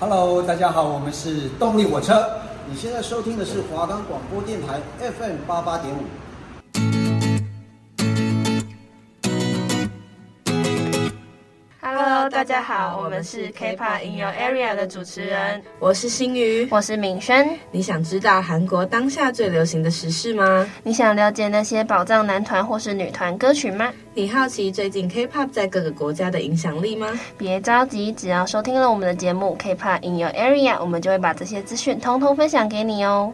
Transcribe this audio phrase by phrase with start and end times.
[0.00, 2.24] Hello，大家好，我们是动力火车。
[2.70, 6.02] 你现在收听的是华冈广播电台 FM 八八点五。
[12.38, 17.58] 大家好，我们是 K-pop in your area 的主持人，我是新宇，我是敏轩。
[17.72, 20.64] 你想知道韩国当下最流行的时事吗？
[20.84, 23.92] 你想了解那些宝藏男团或是女团歌曲吗？
[24.14, 27.08] 你好奇最近 K-pop 在各个国家的影响力吗？
[27.36, 33.32] 别着急，只要收听了我们的节目 K-pop in your area，我们就会把这些资讯通通分享给你哦。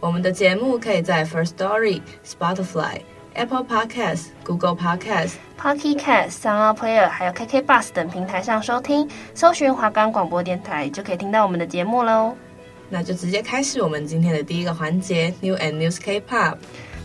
[0.00, 3.00] 我们的节目可以在 First Story、Spotify、
[3.36, 5.34] Apple Podcasts、Google Podcasts。
[5.60, 12.34] Pocket Cast、SoundPlayer 还有 KK Bus 等平台上收听，搜寻华冈广播电台就可以听到我们的节目喽。
[12.88, 16.56] 那就直接开始我们今天的第一个环节 New and News K-pop。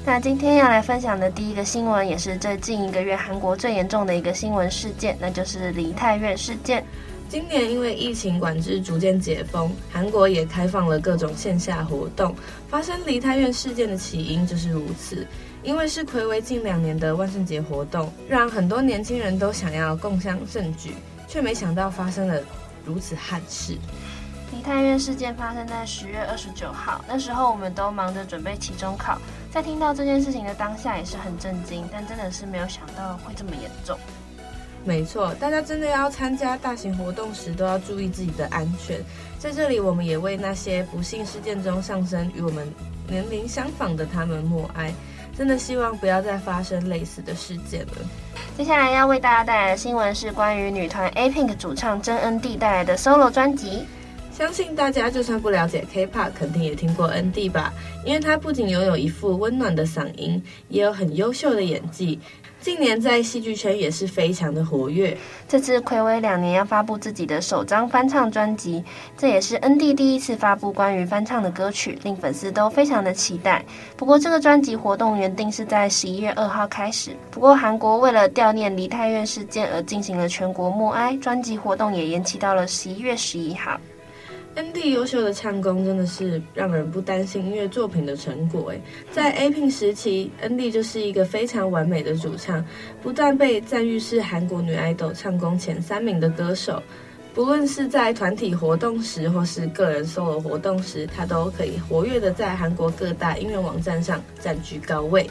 [0.05, 6.83] 那今天要来分享的第一个新闻，也是最近一个月韩国最严重的一个新闻事件，那就是梨泰院事件。
[7.27, 12.35] 今年因为疫情管制逐渐解封，韩国也开放了各种线下活动。
[12.67, 15.25] 发生梨泰院事件的起因就是如此。
[15.63, 20.93] 因为是睽违近两年的万圣节活动，让很多年轻人都想要共襄盛举，
[21.27, 22.41] 却没想到发生了
[22.83, 23.77] 如此憾事。
[24.53, 29.17] 梨泰院事件发生在十月二十九号，那时候我们都忙着准备期中考，
[29.51, 33.97] 在听到这件事情的当下也是很震惊，但真的是没有想到会这么严重。
[34.83, 38.99] 没错，大家真的要参加大型活动时都要注意自己的安全。
[39.37, 42.67] 在这里，我们也为那些不幸事件中丧生与我们
[43.07, 44.91] 年龄相仿的他们默哀。
[45.41, 47.93] 真的希望不要再发生类似的事件了。
[48.55, 53.87] 接下来要为大家带来的新闻是关于女团 A-Pink 主唱真恩地带来的 solo 专辑。
[54.31, 57.73] 相信大家就算不了解 K-pop，肯定也听过 ND 吧？
[58.05, 62.19] 因为她不仅拥有一副温暖的嗓音，也有很优秀的演技。
[62.61, 65.17] 近年在戏剧圈也是非常的活跃。
[65.49, 68.83] 这次暌违两年要发布自己的首张翻唱专辑，
[69.17, 73.65] 这也是 ND 第一次发布关于翻唱的歌曲，令粉丝都非常的期待。
[73.97, 83.81] 不过这个专辑活动原定是在十一月二号开始，不过韩国为了悼念梨泰院事件而进行了全国默哀，专辑活动也延期到了十一月十一号。
[84.61, 88.79] ND 优秀的唱功真的是让人不担心音乐作品的成果诶，
[89.11, 92.63] 在 A-Pink 时期，ND 就是一个非常完美的主唱，
[93.01, 96.81] 不断被赞誉是韩国女爱豆唱功前三名的歌手。
[97.33, 105.27] 不论是在团体活动时，或是个人 solo 活动时，她都可以活跃的在韩国各大音乐网站上占据高位。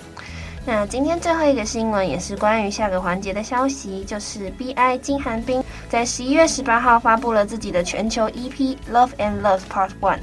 [0.67, 8.53] 那今天最后一个新闻也是关于下个环节的消息，就是 B.I 金韩冰在十一月十八号发布了自己的全球 EP
[8.93, 10.19] 《Love and Love Part One》。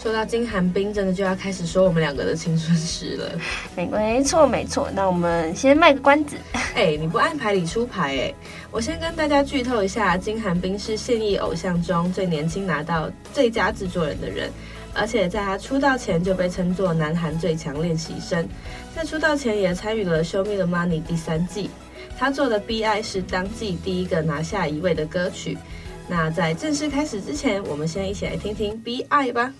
[0.00, 3.32] 说到金韩冰，真的就要开始说我们两个的青春史了。
[3.74, 6.36] 没没错没错，那我们先卖个关子。
[6.52, 8.34] 哎、欸，你不按牌理出牌哎！
[8.70, 14.48] 我先跟大家剧透一下，金韩冰是现役偶像中最年轻拿到最佳制作人的人。
[14.94, 18.48] 而且在他出道前就被称作南韩最强练习生，
[18.94, 21.70] 在出道前也参与了《Show Me the Money》第三季。
[22.18, 25.56] 他做的《B.I》是当季第一个拿下一位的歌曲。
[26.08, 29.52] 那在正式开始之前，我们先一起来听听《B.I》吧。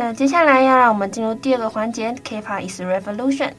[0.00, 3.50] 那接下来要让我们进入第二个环节，K-pop is revolution。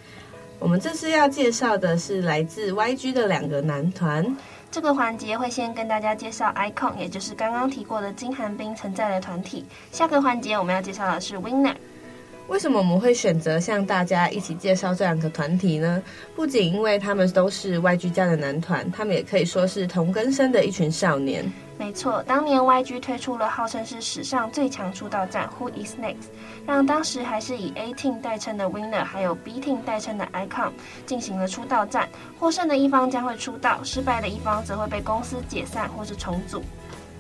[0.58, 4.36] 我们这次要介绍的是来自 YG 的两个男团。
[4.72, 9.64] 这个环节会先跟大家介绍 Icon，也就是刚刚提过的金韩彬存在的团体。
[9.92, 11.76] 下个环节我们要介绍的是 Winner。
[12.48, 16.02] 为什么我们会选择向大家一起介绍这两个团体呢？
[16.36, 21.46] 不仅因为他们都是 YG 家的男团，他们也可以说是同根生的一群少年。
[21.82, 26.14] 没错，当年 YG 推出了号称是史上最强出道战《Who Is Next》，
[26.64, 30.70] 让当时还是以 A Team 代称的 Winner，还有 B Team 代称的 Icon
[31.08, 32.08] 进行了出道战。
[32.40, 36.62] 获胜的一方将会出道，失败的一方则会被公司解散或是重组。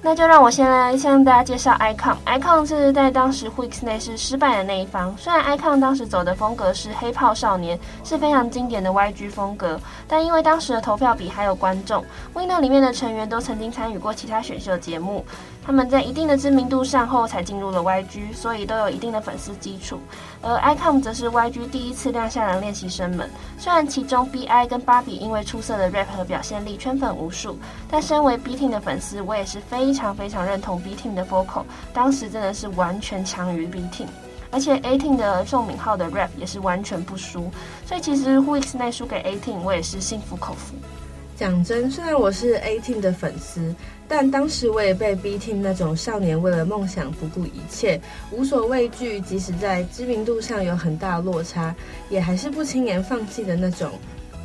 [0.03, 2.15] 那就让我先来向大家介绍 Icon。
[2.25, 5.15] Icon 是在当时 weeks 内是失败的那一方。
[5.15, 12.03] 虽然 Icon 当时走的风格是黑炮少年，是非常经典的 YG 风格，但因为当时的投票比还有观众
[12.33, 15.23] ，Winner 里面的成员都曾经参与过其他选秀节目，
[15.63, 19.99] 他们在一定的知名度上后才进入了 YG，所以都有一定的粉丝基础。
[20.41, 23.29] 而 iKON 则是 YG 第一次亮相的练习生们，
[23.59, 27.59] 虽然其中 BI 跟芭比因为出色的 rap 和表现力圈粉无数，
[27.89, 34.07] 但身为 B Team 的粉丝，我也是非常非常认同 B Team 的 vocal，当时真的是完全强于 B Team，
[34.49, 37.51] 而且 A Team 的宋敏浩的 rap 也是完全不输，
[37.85, 40.75] 所以其实 Who Is Next 输给 A Team，我也是心服口服。
[41.41, 43.73] 讲真，虽然我是 A Team 的粉丝，
[44.07, 47.99] 但当时我也被 B Team 那种少年为了梦想不顾一切、
[48.29, 51.75] 无所畏惧，即使在知名度上有很大落差，
[52.11, 53.89] 也还是不轻言放弃的那种。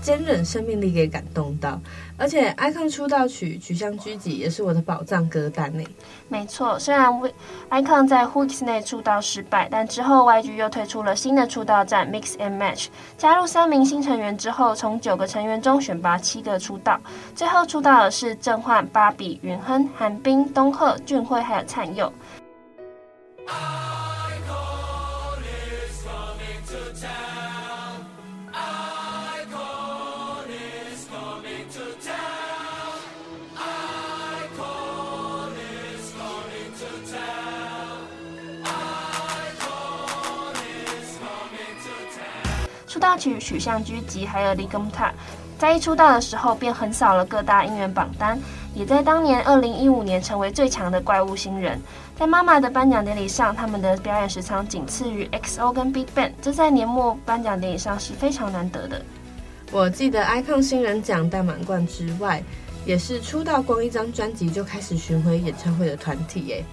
[0.01, 1.81] 坚韧生命力给感动到，
[2.17, 5.85] 而且 iKON 出道曲《曲向狙击》也是我的宝藏歌单呢。
[6.29, 7.11] 没错，虽然
[7.71, 12.87] iKON 在 Who is 内出道失败，但之后 YG 又推出了新的出道战 Mix and Match，
[13.19, 17.01] 加入三名新成员之后，从九个成员中选拔七个出道，
[17.35, 22.13] 最后出道的是郑焕、芭比、允亨、韩冰、东赫、俊辉还有灿佑。
[42.97, 45.09] 出道曲《曲项狙击》还有《离根塔》，
[45.59, 48.41] 在一出道的时候便横扫了各大音源榜单，
[48.75, 51.79] 也在当年二零一五年成为最强的怪物新人。
[52.19, 59.03] 在妈妈的颁奖典礼上，他们的表演时长仅次于 XO 跟 BigBang，这在年末颁奖典礼上是非常难得的。
[59.71, 62.43] 我记得 Icon 新人奖大满贯之外，
[62.87, 66.65] 也是出道光一张专辑就开始巡回演唱会的团体耶。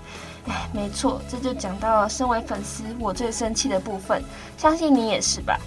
[0.48, 4.24] 哎，没错，这就讲到了身为粉丝我最生气的部分，
[4.58, 5.60] 相信你也是吧。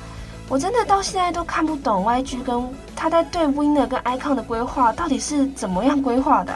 [0.48, 2.62] 我真的到现在都看不懂 YG 跟
[2.94, 6.54] 他在对 Winner 跟 Icon 的规划到底是怎么样规划的。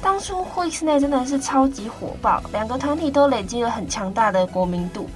[0.00, 5.08] 当初 w i x n e 真的是超级火爆，两个团体都累积了很强大的国民度。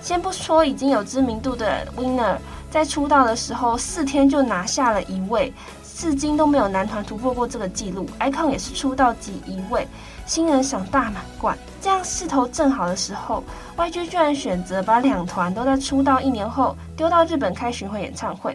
[0.00, 2.36] 先不说已经有知名度的 Winner，
[2.76, 5.50] 在出道的时候四天就拿下了一位，
[5.82, 8.06] 至今都没有男团突破过这个纪录。
[8.20, 9.88] ICON 也是出道即一位。
[10.26, 13.42] 新人赏大满贯，这样势头正好的时候
[13.78, 18.54] ，YG 居然选择把两团都在出道一年后丢到日本开巡回演唱会。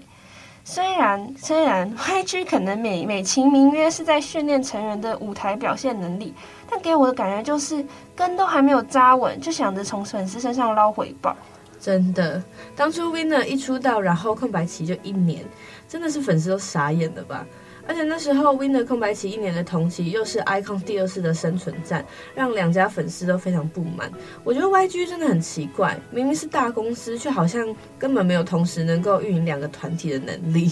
[0.64, 6.32] 虽然虽然 YG 可能美美其名曰是在训练成员的舞台表现能力，
[6.70, 7.84] 但给我的感觉就是
[8.16, 11.36] 根都还没有扎稳，就想着从粉丝身上捞回报。
[11.82, 12.42] 真的，
[12.76, 15.44] 当初 Winner 一出道，然后空白期就一年，
[15.90, 17.44] 真的是粉丝都傻眼了吧？
[17.88, 22.06] 而且那时候，Winner 空白期一年的同期，又是 Icon 第二次的生存战，
[22.36, 24.12] 让两家粉丝都非常不满。
[24.44, 30.72] 我觉得 YG 真的很奇怪，明明是大公司，却好像根本没有同时能够运营两个团体的能力。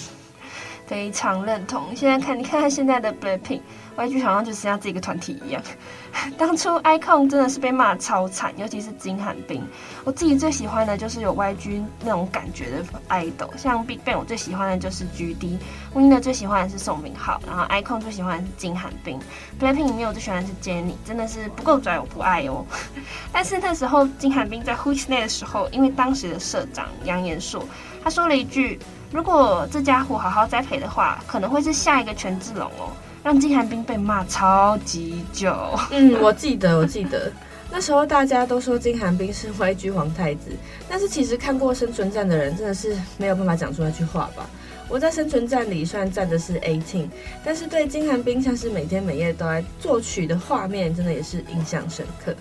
[0.86, 1.96] 非常认同。
[1.96, 3.62] 现在看，你看看现在的 Blackpink
[3.98, 5.62] YG 好像就像这个团体一样。
[6.38, 9.64] 当初 ICON 真的是被骂超惨，尤其是金韩彬。
[10.04, 19.20] 我自己最喜欢的就是有 YG 那种感觉的 idol，像 BigBang 我最喜欢的就是 GD，Winner 最喜欢的是宋明浩，然后 ICON 最喜欢的是金韩彬。
[19.60, 22.66] BLACKPINK 里面我最喜欢的是 Jennie，真的是不够拽我不爱哦。
[23.32, 27.64] 但是那时候金韩彬在 Who is Next 的时候，因为当时的社长杨延硕，
[28.04, 28.80] 他说了一句。
[29.12, 32.92] 如果这家伙好好栽培的话，可能会是下一个权志龙哦，
[33.24, 35.54] 让金寒冰被骂超级久。
[35.92, 37.32] 嗯，我记得，我记得
[37.72, 40.52] 那时候大家都说金寒冰是 YG 皇太子，
[40.88, 44.50] 但是其实看过生存战的人真的是没有办法讲出那句话吧？
[44.88, 47.10] 我在生存战里虽然站的是 A Team，
[47.46, 52.36] 但是对金寒冰像是每天每夜都在作曲的画面，真的也是印象深刻。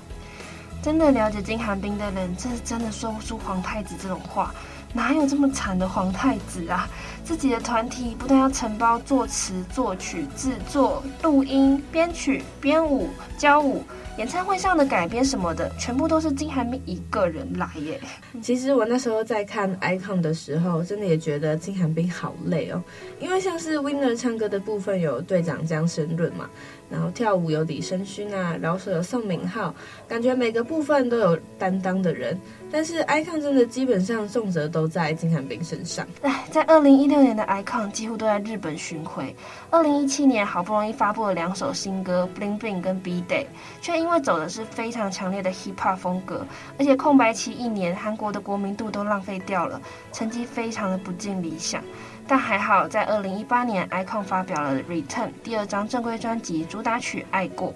[0.81, 4.55] 真的了解金寒冰的人，这是真的说不出皇太子这种话。
[4.95, 6.89] 哪有这么惨的皇太子啊？
[7.29, 13.85] 自己的团体不但要承包作词、作曲、制作、录音、编曲、编舞、教舞。
[14.17, 18.01] 演唱会上的改编什么的，全部都是金韩彬一个人来耶。
[18.43, 22.83] 其实我那时候在看 Icon 的时候，真的也觉得金韩彬好累哦。
[23.21, 26.51] 因为像是 Winner 唱歌的部分有队长姜升润嘛，
[26.91, 29.73] 然后跳舞有李昇勋啊，饶舌有宋敏浩，
[30.09, 32.37] 感觉每个部分都有担当的人。
[32.73, 36.05] 但是 Icon 真的基本上重责都在金韩彬身上。
[36.23, 39.35] 哎，在二零一六年的 Icon 几乎都在日本巡回，
[39.71, 43.47] 二零一七年好不容易发布了两首新歌 Bling Bling 跟 B Day，
[43.81, 46.47] 却因为走的是非常强烈的 hip hop 风格，
[46.79, 49.81] 而且空白期一年，韩国的国民度都浪费掉了，
[50.13, 51.83] 成绩非常的不尽理想。
[52.27, 57.73] 但还好，在二零一八年，iKON 发表了《Return》第二张正规专辑，主打曲《爱过》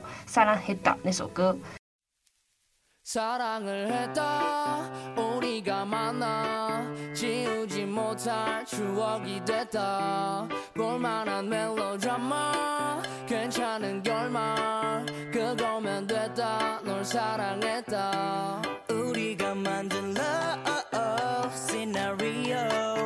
[3.12, 4.90] 사랑을 했다.
[5.18, 6.82] 우리가 만나
[7.14, 10.48] 지우지 못할 추억이 됐다.
[10.72, 16.80] 볼만한 멜로드라마 괜찮은 결말 그거면 됐다.
[16.84, 18.62] 널 사랑했다.
[18.88, 23.01] 우리가 만든 love scenario.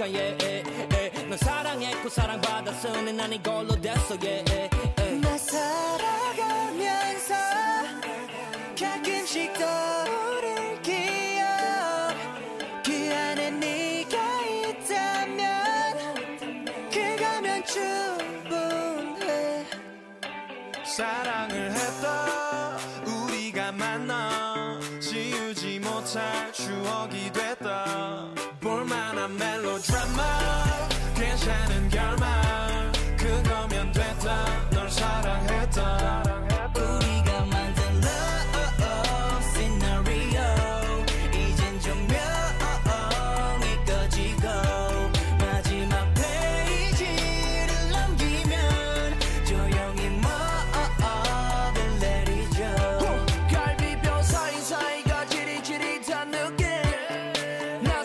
[0.00, 1.28] 더 나니까 yeah, yeah, yeah.
[1.28, 4.49] 널 사랑했고 사랑받았으니 난 이걸로 됐어 yeah.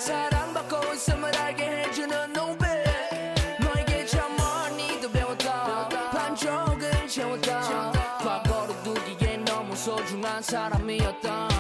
[0.06, 5.90] 사랑받고 있음을 알게 해주는 노래 너에게 참 많이도 배웠다.
[6.12, 7.92] 반쪽은 채웠다.
[8.20, 11.55] 과거를 두기에 너무 소중한 사람이었다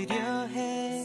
[0.00, 1.04] 않으려 해.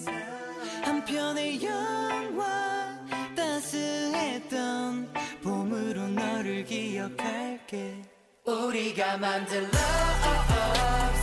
[0.83, 2.97] 한편의 영화
[3.35, 5.09] 따스했던
[5.43, 8.01] 봄으로 너를 기억할게.
[8.45, 9.73] 우리가 만든 love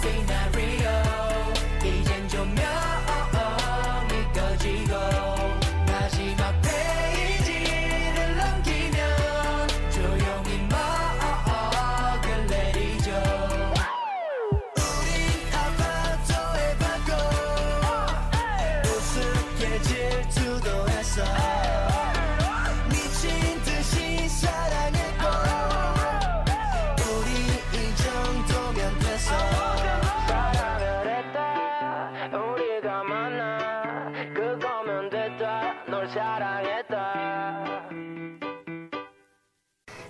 [0.00, 0.91] scenario.
[1.85, 2.62] 이젠 조명이
[4.35, 5.32] 꺼지고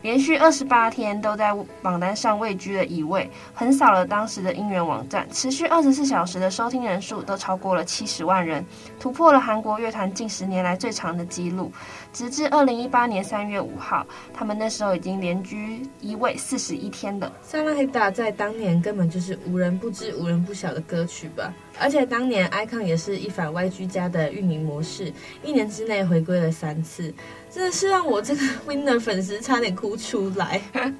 [0.03, 8.65] 连续二十八天都在榜单上位居了一位，横扫了当时的音源网站，持续二十四小时的收听人数都超过了七十万人，
[8.99, 11.73] 突破了韩国乐团近十年来最长的纪录。
[12.13, 14.05] 直至二零一八年三月五号，
[14.35, 17.33] 他们那时候已经连居一位四十一天了。
[17.41, 21.55] 萨拉黑达在当年根本就是无人不知、无人不晓的歌曲吧？
[21.79, 25.13] 而且当年 Icon 也是一反 YG 家的运营模式，
[25.43, 27.13] 一年之内回归了三次，
[27.51, 30.61] 真的是让我这个 Winner 粉丝差点哭出来。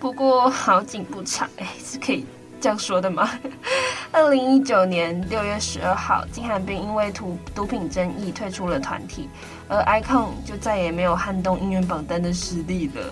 [0.00, 2.24] 不过好景不长，哎，是可以
[2.60, 3.30] 这样说的吗？
[4.12, 9.28] 二零一九年六月十二号，金韩彬因为毒毒品争议退出了团体，
[9.68, 13.02] 而 Icon 就再也没有撼动音乐榜单的实力了。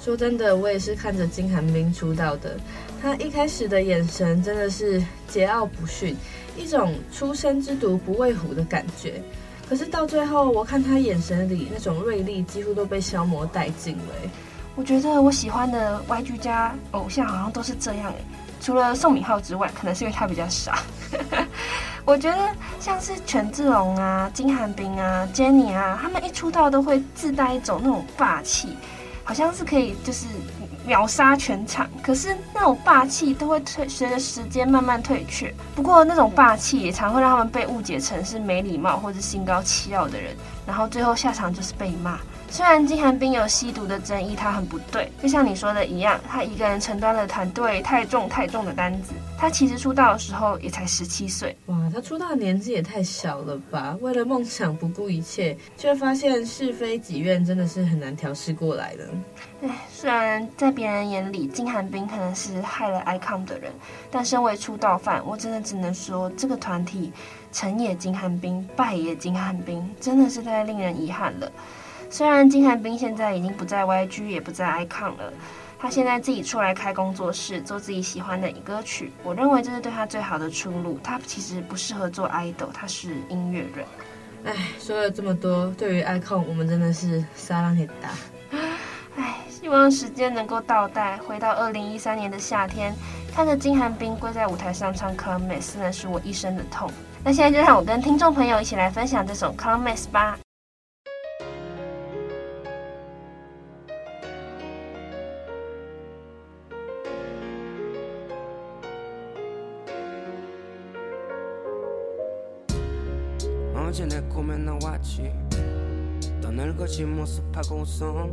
[0.00, 2.56] 说真的，我也是看着金韩彬出道的，
[3.02, 6.14] 他一开始的眼神真的是桀骜不驯，
[6.56, 9.20] 一种初生之犊不畏虎的感觉。
[9.68, 14.14] 可是到最后，我看他眼神里那种锐利几乎都被消磨殆尽了。
[14.76, 18.24] 我觉得我喜欢的 YG 家偶像好像都是这样诶，
[18.60, 20.78] 除了宋敏浩之外，可能是因为他比较傻。
[22.06, 22.38] 我觉得
[22.78, 28.76] 像是权志龙啊、金韩彬啊、Jennie 啊，他们一出道都会自带一种那种霸气。
[29.24, 30.26] 好像是可以就是
[30.84, 35.54] 秒杀全场，可是那种霸气都会退，随着时间慢慢退却。
[35.74, 40.36] 不过那种霸气也常会让他们被误解成是没礼貌或者心高气傲的人，
[40.66, 42.18] 然后最后下场就是被骂。
[42.52, 49.14] 虽然金韩冰有吸毒的争议，他很不对，就像你说的一样，他一个人承担了团队太重太重的单子。
[49.38, 53.96] 他其实出道的时候也才十七岁，哇，他出道的年纪也太小了吧？
[54.02, 59.08] 为了梦想不顾一切，却发现是非己愿真的是很难调试过来的。
[59.62, 63.72] 唉，虽然在别人眼里金韩冰可能是害了 ICON 的人，
[64.10, 67.10] 但身为出道犯，我真的只能说这个团体
[67.50, 71.50] 成也金韩冰，败也金韩冰，真的是太令人遗憾了。
[72.12, 75.32] 虽然金韩彬现在已经不在 YG，也不在 Icon 了，
[75.78, 79.10] 他现在自己出来开工作室，做自己喜欢的歌曲。
[79.22, 81.00] 我认为这是对他最好的出路。
[81.02, 83.86] 他其实不适合做 idol，他是音乐人。
[84.44, 88.10] 唉，说了这么多，对于 Icon，我们真的是撒浪嘿大。
[89.16, 92.94] 唉，希望时间能够倒带，回到二零一三年的夏天，
[93.34, 96.90] 看着金韩彬跪在舞台上唱《Club-Mix》，那是我一生的痛。
[97.24, 100.38] 那现在就让我跟听众朋友一起来分享这首《Club-Mix》吧。
[113.92, 115.30] 어제 내 꿈에 나왔지.
[116.40, 118.32] 떠늘거진 모습하고 웃음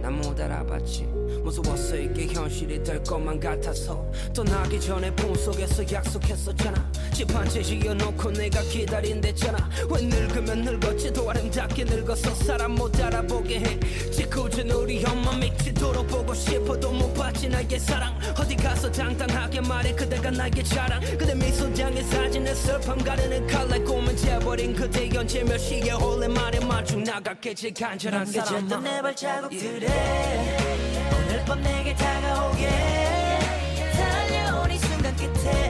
[0.00, 1.96] 난못 알아봤지 무서웠어.
[1.96, 4.04] 이게 현실이 될 것만 같아서.
[4.34, 6.90] 떠나기 전에 품속에서 약속했었잖아.
[7.14, 9.70] 집한채 지어놓고 내가 기다린댔잖아.
[9.90, 13.80] 왜 늙으면 늙었지 더 아름답게 늙어서 사람 못 알아보게 해.
[14.10, 18.18] 짓궂은 우리 엄마 미치도록 보고 싶어도 못 받지 나의 사랑.
[18.38, 21.00] 어디 가서 당당하게 말해 그대가 나의 자랑.
[21.18, 26.96] 그대 미소장의 사진에 슬픔 가르는 칼날 꿈은 재버린 그대 연재 몇 시에 홀레 말에 맞춰
[26.96, 30.49] 나갔겠지 간절한 사람 내 발자국들에 오늘
[31.50, 32.68] 밤 내게 다가오게.
[33.92, 35.68] 달려온 이 순간 끝에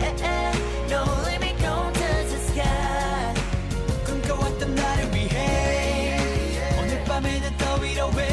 [4.05, 6.19] 꿈꿔왔던 나를 위해
[6.79, 8.30] 오늘 밤에는 떠위로 해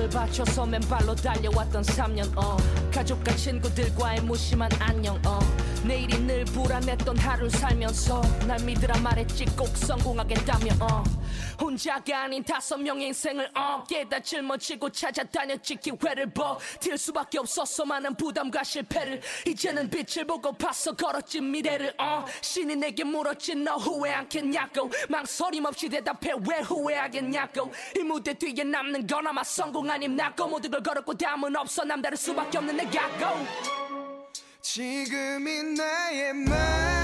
[0.00, 2.56] 청춘을 바쳐서 맨발로 달려왔던 3년 어.
[2.92, 5.38] 가족과 친구들과의 무심한 안녕 어
[5.84, 11.02] 내일이 늘 불안했던 하루를 살면서 날 믿으라 말했지 꼭 성공하겠다며 어.
[11.60, 18.62] 혼자가 아닌 다섯 명의 인생을 어 깨다 짊어지고 찾아다녔지 기회를 버틸 수밖에 없었어 많은 부담과
[18.62, 22.24] 실패를 이제는 빛을 보고 봤어 걸었지 미래를 어.
[22.42, 24.90] 신이 내게 물었지 너 후회 않겠냐고.
[25.08, 27.72] 망설임 없이 대답해 왜 후회하겠냐고.
[27.96, 30.46] 이 무대 뒤에 남는 건 아마 성공 아님 나고.
[30.46, 33.89] 모든 걸 걸었고 다음은 없어 남다를 수밖에 없는 내가 go
[34.72, 36.99] 지금이 나의 마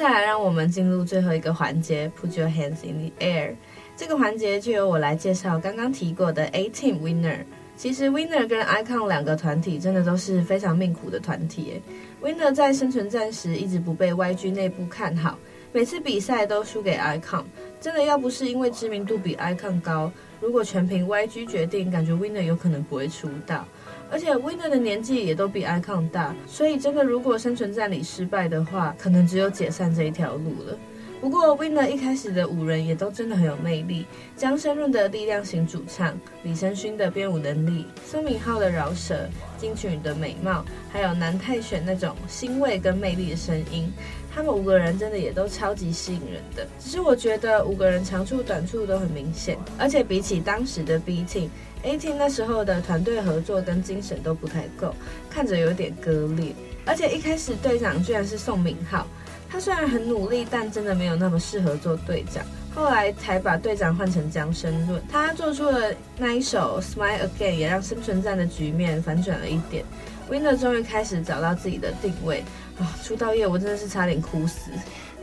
[0.00, 3.52] 接下来，让我们进入最后一个环节，Put your hands in the air。
[3.98, 7.40] 这个环节就由我来介绍刚刚提过的 A-Team Winner。
[7.76, 11.82] 其实 Winner 跟 Icon 两个团体真的都是非常命苦的团体。
[12.22, 15.38] Winner 在生存战时一直不被 YG 内部看好，
[15.70, 17.44] 每次比赛都输给 Icon。
[17.78, 20.10] 真的要不是因为知名度比 Icon 高，
[20.40, 23.68] 如果全凭 YG 决定，感觉 Winner 有可能不会出道。
[24.10, 30.76] 而且 Winner 的年纪也都比 Icon 大，所以真的如果生存战里失败的话，可能只有解散这一条路了。
[31.20, 43.92] 不过 Winner 一开始的五人也都真的很有魅力，姜生润的力量型主唱，李承勋的编舞能力，宋敏浩的饶舌，金曲的美貌，还有南泰选那种欣慰跟魅力的声音，
[44.34, 46.66] 他们五个人真的也都超级吸引人的。
[46.78, 51.50] 只是我觉得五个人长处短处都很明显，而且比起当时的 B Team、
[51.82, 52.12] A.T.
[52.14, 54.94] 那时候的团队合作跟精神都不太够，
[55.30, 56.54] 看着有点割裂。
[56.84, 59.06] 而且一开始队长居然是宋敏浩。
[59.48, 62.44] 他虽然很努力，但真的没有那么适合做队长。
[62.72, 69.84] 后来才把队长换成姜生润，他做出了那一首《Smile Again》，也让生存战的局面反转了一点。
[70.30, 72.44] Winner 终于开始找到自己的定位
[72.78, 72.86] 啊！
[73.02, 74.70] 出道夜我真的是差点哭死，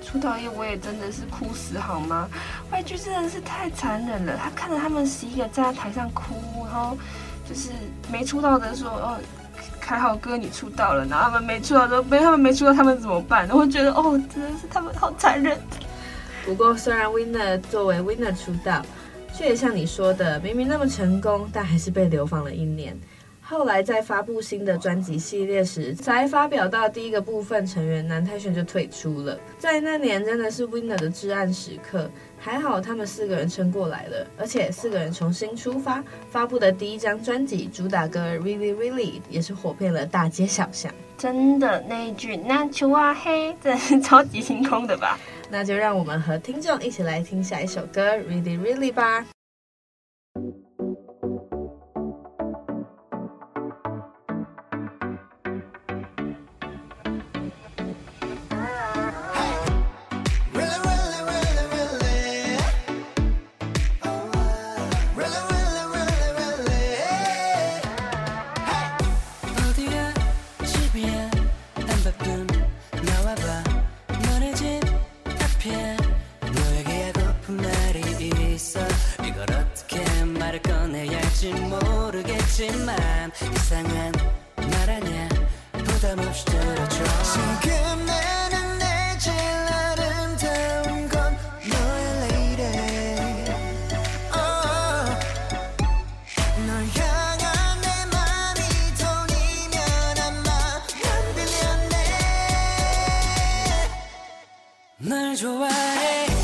[0.07, 2.29] 出道夜我也真的是哭死，好吗
[2.71, 6.97] ？YG 真的是太残忍了，他看着他们十一个站在台上哭，然后
[7.47, 7.71] 就是
[8.11, 9.19] 没出道的说哦。
[9.79, 13.47] 还好哥你出道了，然后他们没出道都没他们没出道，他们怎么办？
[13.51, 15.57] 我觉得哦，真的是他们好残忍。
[16.45, 18.85] 不过虽然 Winner 作为 Winner 出道，
[19.33, 22.99] 却也像你说的，明明那么成功，但还是被流放了一年。
[23.49, 29.39] 后来在发布新的专辑系列时，才发表到第一个部分成员南泰炫就退出了。
[29.57, 40.93] 在那年真的是 Winner 的至暗时刻，还好他们四个人撑过来了，而且四个人重新出发，发布的第一张专辑主打歌 Really Really 也是火遍了大街小巷。
[41.17, 45.17] 真的那一句那球啊嘿，真的是超级星空的吧？
[45.49, 49.25] 那就让我们和听众一起来听下一首歌 Really Really 吧。
[104.99, 106.36] 날 좋아해.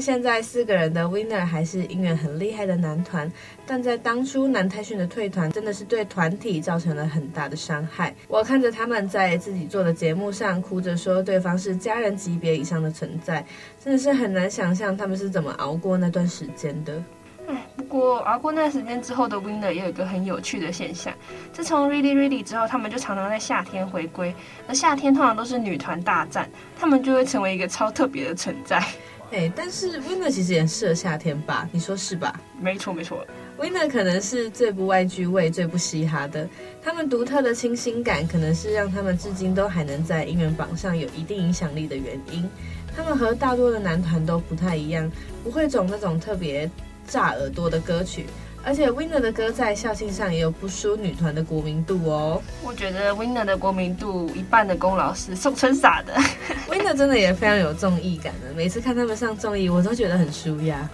[0.00, 3.30] 现在四个人的 Winner 还是音源很厉害的男团，
[3.66, 8.14] 但在当初南泰玹的退团真的是对团体造成了很大的伤害。
[8.28, 13.44] 我看着他们在自己做的节目上哭着说对方是家人级别以上的存在，
[13.82, 17.02] 真的是很难想象他们是怎么熬过那段时间的。
[17.50, 21.14] 嗯，不过熬过那段时间之后的 Winner 也有一个很有趣的现象，
[21.50, 24.34] 自从 Really Really 之后，他们就常常在夏天回归，
[24.66, 26.46] 而夏天通常都是女团大战，
[26.78, 28.82] 他们就会成为一个超特别的存在。
[29.30, 31.68] 哎、欸，但是 Winner 其实也适合夏天吧？
[31.70, 32.40] 你说是吧？
[32.58, 33.26] 没错，没错。
[33.58, 36.48] Winner 可能是最不外居味、最不嘻哈的。
[36.82, 42.48] 他们独特的清新感，可能是让他们至今都还能在音源榜上有一定影响力的原因。
[42.96, 45.10] 他们和大多的男团都不太一样，
[45.44, 46.68] 不会走那种特别
[47.06, 48.24] 炸耳朵的歌曲。
[48.68, 52.42] 而且 Winner 的歌在校庆上也有不输女团的国民度哦。
[52.62, 56.12] 我觉得 Winner 的国民度一半的功劳是宋春洒的。
[56.68, 60.86] Winner 真的也非常有综艺感的，每次看他们上综艺，我都觉得很舒压。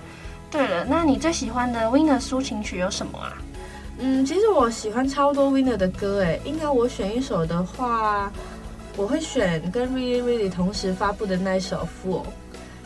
[0.53, 3.43] 对了，那你最喜欢的 Winner 抒情曲有什么啊？
[3.99, 8.31] 嗯，其实我喜欢超多 Winner 的歌，哎，应该我选一首的话，
[8.97, 12.23] 我会选跟 Really Really 同时发布的那一首《Fool》。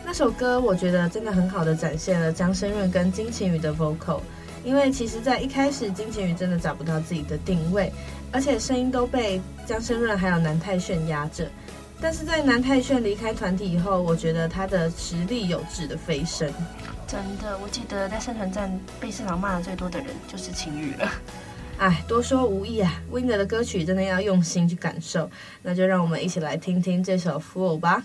[0.03, 4.20] 那首歌我觉得真的很好的展现了张生润跟金晴宇的 vocal。
[4.69, 7.91] 因为其实，在一开始，金晴宇真的找不到自己的定位，
[8.31, 11.49] 而且声音都被江生润还有南泰炫压着。
[11.99, 16.53] 但是在南泰炫离开团体以后，我觉得他的实力有质的飞升。
[17.07, 21.11] 真的，我记得在生存战被四郎骂的最多的人就是晴雨了。
[21.79, 25.31] 哎，多说无益啊，Winner 的歌曲真的要用心去感受。
[25.63, 28.05] 那就让我们一起来听听这首《Fool》吧。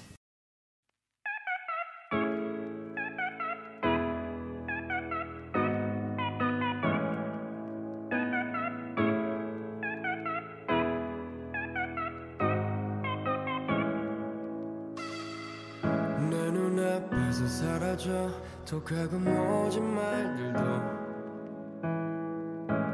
[18.83, 20.59] 익숙하고 모진 말들도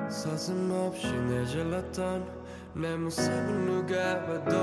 [0.09, 2.25] 서슴없이 내질렀던
[2.75, 4.55] 내 모습은 누가 봐도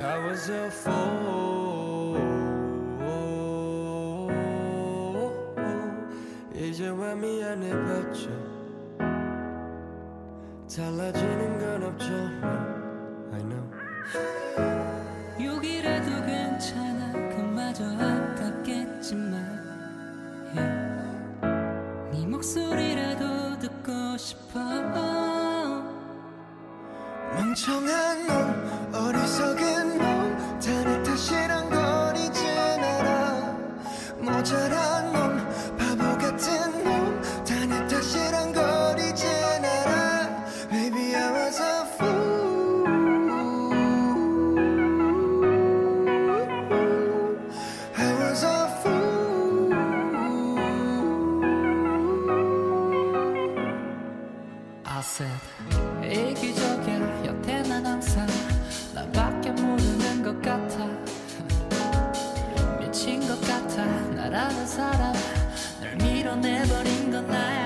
[0.00, 2.22] I was a fool.
[6.54, 8.30] 이제와 미안해봤죠.
[10.74, 12.12] 달라지는 건 없죠.
[13.32, 14.63] I know.
[22.54, 22.83] sur
[55.00, 55.40] Said
[56.02, 58.26] 이기적이야 여태 난 항상
[58.94, 60.86] 나밖에 모르는 것 같아.
[62.78, 63.84] 미친 것 같아.
[63.84, 65.12] 나라는 사람
[65.80, 67.63] 널 밀어내버린 건 나야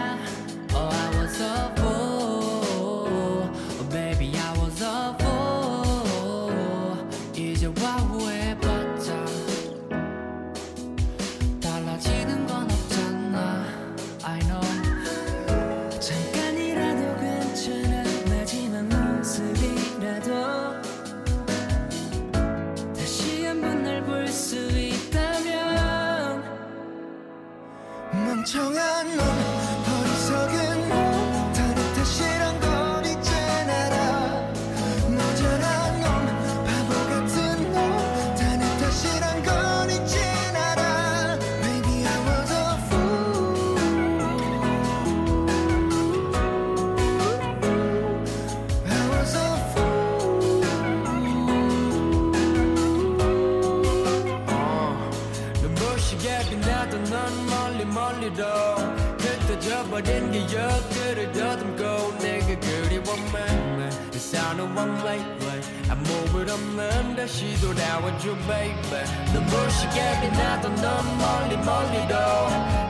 [68.28, 72.14] 돌아와줘 baby 눈부시게 빛나던 넌 멀리 멀리도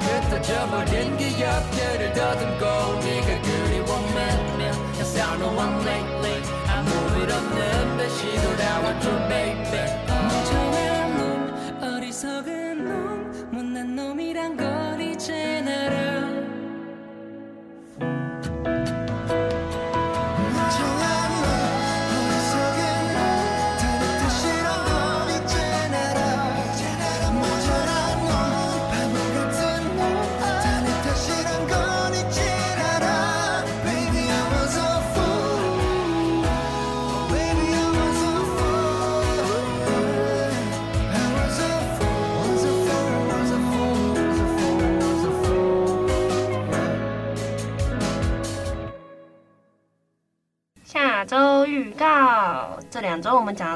[0.01, 4.53] 흩어져버린 기억들을 더듬고 네가 그리워만
[4.97, 8.56] Yes I know I'm late late 아무일 없는 다시 돌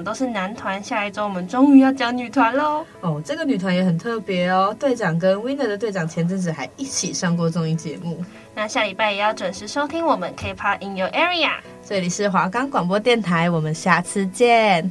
[0.02, 2.84] 讲都是男团，下一周我们终于要讲女团喽。
[3.02, 8.22] 哦，这个女团也很特别哦，队长跟 Winner 的队长前阵子还一起上过综艺节目。
[8.52, 11.52] 那下礼拜也要准时收听我们 K-pop in your area。
[11.86, 14.90] 这里是华冈广播电台，我们下次见。